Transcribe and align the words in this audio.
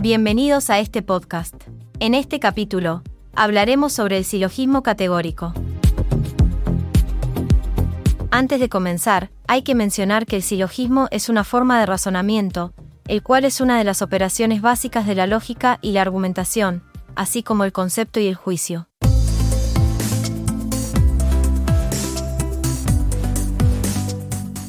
Bienvenidos 0.00 0.70
a 0.70 0.78
este 0.78 1.02
podcast. 1.02 1.54
En 1.98 2.14
este 2.14 2.40
capítulo, 2.40 3.02
hablaremos 3.34 3.92
sobre 3.92 4.16
el 4.16 4.24
silogismo 4.24 4.82
categórico. 4.82 5.52
Antes 8.30 8.60
de 8.60 8.70
comenzar, 8.70 9.30
hay 9.46 9.60
que 9.60 9.74
mencionar 9.74 10.24
que 10.24 10.36
el 10.36 10.42
silogismo 10.42 11.08
es 11.10 11.28
una 11.28 11.44
forma 11.44 11.78
de 11.78 11.84
razonamiento, 11.84 12.72
el 13.08 13.22
cual 13.22 13.44
es 13.44 13.60
una 13.60 13.76
de 13.76 13.84
las 13.84 14.00
operaciones 14.00 14.62
básicas 14.62 15.06
de 15.06 15.16
la 15.16 15.26
lógica 15.26 15.78
y 15.82 15.92
la 15.92 16.00
argumentación, 16.00 16.82
así 17.14 17.42
como 17.42 17.64
el 17.64 17.72
concepto 17.72 18.20
y 18.20 18.26
el 18.28 18.36
juicio. 18.36 18.89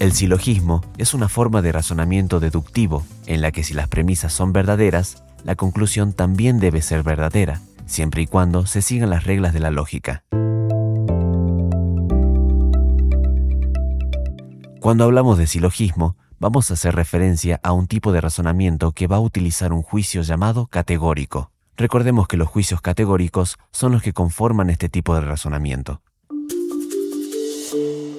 El 0.02 0.14
silogismo 0.14 0.82
es 0.98 1.14
una 1.14 1.30
forma 1.30 1.62
de 1.62 1.72
razonamiento 1.72 2.40
deductivo 2.40 3.06
en 3.28 3.40
la 3.40 3.52
que 3.52 3.64
si 3.64 3.76
las 3.76 3.88
premisas 3.88 4.34
son 4.34 4.52
verdaderas, 4.52 5.24
la 5.44 5.54
conclusión 5.54 6.14
también 6.14 6.60
debe 6.60 6.82
ser 6.82 7.04
verdadera, 7.04 7.62
siempre 7.86 8.24
y 8.24 8.26
cuando 8.26 8.66
se 8.66 8.82
sigan 8.82 9.12
las 9.12 9.26
reglas 9.26 9.54
de 9.54 9.60
la 9.60 9.70
lógica. 9.70 10.24
Cuando 14.80 15.04
hablamos 15.04 15.38
de 15.38 15.46
silogismo, 15.46 16.18
vamos 16.40 16.72
a 16.72 16.74
hacer 16.74 16.96
referencia 16.96 17.60
a 17.62 17.72
un 17.72 17.86
tipo 17.86 18.12
de 18.12 18.22
razonamiento 18.22 18.94
que 18.94 19.06
va 19.06 19.18
a 19.18 19.22
utilizar 19.22 19.72
un 19.72 19.84
juicio 19.84 20.24
llamado 20.24 20.66
categórico. 20.66 21.52
Recordemos 21.78 22.28
que 22.28 22.38
los 22.38 22.48
juicios 22.48 22.82
categóricos 22.82 23.60
son 23.72 23.92
los 23.92 24.02
que 24.02 24.14
conforman 24.14 24.72
este 24.72 24.90
tipo 24.90 25.14
de 25.14 25.22
razonamiento. 25.22 26.02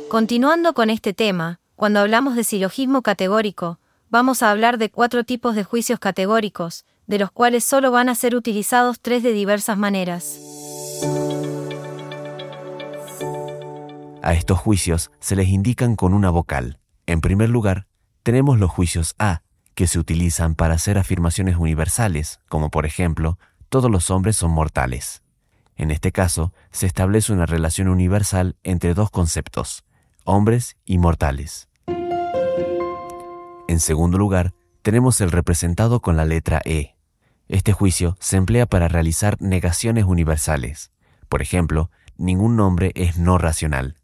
Continuando 0.08 0.74
con 0.74 0.88
este 0.90 1.12
tema, 1.12 1.58
cuando 1.82 1.98
hablamos 1.98 2.36
de 2.36 2.44
silogismo 2.44 3.02
categórico, 3.02 3.80
vamos 4.08 4.44
a 4.44 4.52
hablar 4.52 4.78
de 4.78 4.88
cuatro 4.88 5.24
tipos 5.24 5.56
de 5.56 5.64
juicios 5.64 5.98
categóricos, 5.98 6.84
de 7.08 7.18
los 7.18 7.32
cuales 7.32 7.64
solo 7.64 7.90
van 7.90 8.08
a 8.08 8.14
ser 8.14 8.36
utilizados 8.36 9.00
tres 9.00 9.24
de 9.24 9.32
diversas 9.32 9.76
maneras. 9.76 10.38
A 14.22 14.32
estos 14.34 14.60
juicios 14.60 15.10
se 15.18 15.34
les 15.34 15.48
indican 15.48 15.96
con 15.96 16.14
una 16.14 16.30
vocal. 16.30 16.78
En 17.06 17.20
primer 17.20 17.48
lugar, 17.48 17.88
tenemos 18.22 18.60
los 18.60 18.70
juicios 18.70 19.16
A, 19.18 19.42
que 19.74 19.88
se 19.88 19.98
utilizan 19.98 20.54
para 20.54 20.74
hacer 20.74 20.98
afirmaciones 20.98 21.56
universales, 21.56 22.38
como 22.48 22.70
por 22.70 22.86
ejemplo, 22.86 23.40
todos 23.70 23.90
los 23.90 24.08
hombres 24.10 24.36
son 24.36 24.52
mortales. 24.52 25.24
En 25.74 25.90
este 25.90 26.12
caso, 26.12 26.52
se 26.70 26.86
establece 26.86 27.32
una 27.32 27.46
relación 27.46 27.88
universal 27.88 28.54
entre 28.62 28.94
dos 28.94 29.10
conceptos, 29.10 29.82
hombres 30.22 30.76
y 30.84 30.98
mortales. 30.98 31.71
En 33.72 33.80
segundo 33.80 34.18
lugar, 34.18 34.52
tenemos 34.82 35.22
el 35.22 35.30
representado 35.30 36.00
con 36.00 36.14
la 36.14 36.26
letra 36.26 36.60
E. 36.66 36.94
Este 37.48 37.72
juicio 37.72 38.18
se 38.20 38.36
emplea 38.36 38.66
para 38.66 38.86
realizar 38.86 39.40
negaciones 39.40 40.04
universales. 40.04 40.90
Por 41.30 41.40
ejemplo, 41.40 41.90
ningún 42.18 42.54
nombre 42.54 42.92
es 42.96 43.16
no 43.16 43.38
racional. 43.38 43.96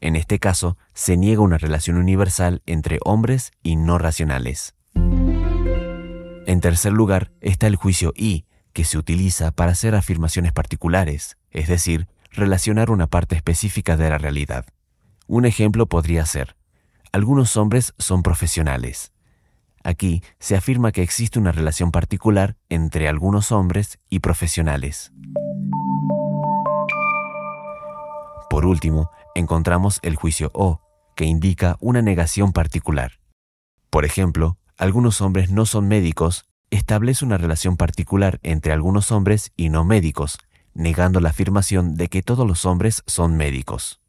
En 0.00 0.14
este 0.14 0.38
caso, 0.38 0.78
se 0.94 1.16
niega 1.16 1.40
una 1.40 1.58
relación 1.58 1.96
universal 1.96 2.62
entre 2.66 3.00
hombres 3.04 3.50
y 3.64 3.74
no 3.74 3.98
racionales. 3.98 4.76
En 4.94 6.60
tercer 6.60 6.92
lugar, 6.92 7.32
está 7.40 7.66
el 7.66 7.74
juicio 7.74 8.12
I, 8.14 8.46
que 8.72 8.84
se 8.84 8.96
utiliza 8.96 9.50
para 9.50 9.72
hacer 9.72 9.96
afirmaciones 9.96 10.52
particulares, 10.52 11.36
es 11.50 11.66
decir, 11.66 12.06
relacionar 12.30 12.92
una 12.92 13.08
parte 13.08 13.34
específica 13.34 13.96
de 13.96 14.08
la 14.08 14.18
realidad. 14.18 14.66
Un 15.26 15.46
ejemplo 15.46 15.86
podría 15.86 16.24
ser, 16.26 16.54
algunos 17.12 17.56
hombres 17.56 17.94
son 17.98 18.22
profesionales. 18.22 19.12
Aquí 19.82 20.22
se 20.38 20.56
afirma 20.56 20.92
que 20.92 21.02
existe 21.02 21.38
una 21.38 21.52
relación 21.52 21.90
particular 21.90 22.56
entre 22.68 23.08
algunos 23.08 23.50
hombres 23.50 23.98
y 24.08 24.20
profesionales. 24.20 25.12
Por 28.48 28.66
último, 28.66 29.10
encontramos 29.34 30.00
el 30.02 30.16
juicio 30.16 30.50
O, 30.54 30.80
que 31.16 31.24
indica 31.24 31.76
una 31.80 32.02
negación 32.02 32.52
particular. 32.52 33.20
Por 33.88 34.04
ejemplo, 34.04 34.58
algunos 34.76 35.20
hombres 35.20 35.50
no 35.50 35.66
son 35.66 35.88
médicos 35.88 36.44
establece 36.70 37.24
una 37.24 37.36
relación 37.36 37.76
particular 37.76 38.38
entre 38.42 38.72
algunos 38.72 39.10
hombres 39.10 39.52
y 39.56 39.70
no 39.70 39.84
médicos, 39.84 40.38
negando 40.72 41.20
la 41.20 41.30
afirmación 41.30 41.96
de 41.96 42.08
que 42.08 42.22
todos 42.22 42.46
los 42.46 42.64
hombres 42.64 43.02
son 43.06 43.36
médicos. 43.36 43.99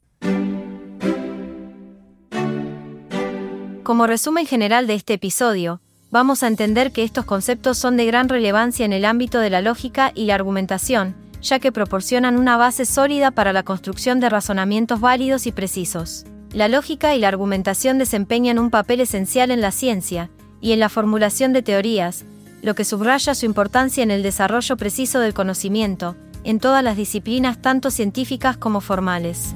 Como 3.84 4.06
resumen 4.06 4.46
general 4.46 4.86
de 4.86 4.94
este 4.94 5.14
episodio, 5.14 5.82
vamos 6.12 6.44
a 6.44 6.48
entender 6.48 6.92
que 6.92 7.04
estos 7.04 7.26
conceptos 7.26 7.80
son 7.80 7.98
de 7.98 8.06
gran 8.06 8.30
relevancia 8.30 8.86
en 8.86 8.94
el 8.94 9.06
ámbito 9.06 9.40
de 9.40 9.50
la 9.50 9.62
lógica 9.62 10.12
y 10.14 10.26
la 10.26 10.36
argumentación, 10.36 11.16
ya 11.42 11.58
que 11.58 11.72
proporcionan 11.72 12.38
una 12.38 12.58
base 12.58 12.86
sólida 12.86 13.32
para 13.32 13.54
la 13.54 13.64
construcción 13.64 14.20
de 14.20 14.30
razonamientos 14.30 15.00
válidos 15.00 15.48
y 15.48 15.52
precisos. 15.52 16.26
La 16.54 16.68
lógica 16.68 17.16
y 17.16 17.20
la 17.20 17.30
argumentación 17.30 17.98
desempeñan 17.98 18.60
un 18.60 18.70
papel 18.70 19.02
esencial 19.02 19.50
en 19.50 19.62
la 19.62 19.72
ciencia 19.72 20.30
y 20.62 20.74
en 20.74 20.80
la 20.80 20.90
formulación 20.90 21.52
de 21.52 21.64
teorías, 21.64 22.26
lo 22.62 22.76
que 22.76 22.86
subraya 22.86 23.34
su 23.34 23.48
importancia 23.48 24.04
en 24.04 24.12
el 24.12 24.22
desarrollo 24.22 24.78
preciso 24.78 25.20
del 25.20 25.34
conocimiento, 25.34 26.16
en 26.44 26.60
todas 26.60 26.84
las 26.84 26.98
disciplinas 26.98 27.60
tanto 27.60 27.90
científicas 27.90 28.58
como 28.58 28.80
formales. 28.80 29.56